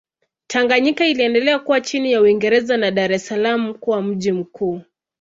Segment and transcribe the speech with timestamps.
[0.47, 4.81] Tanganyika iliendelea kuwa chini ya Uingereza na Dar es Salaam kuwa mji mkuu.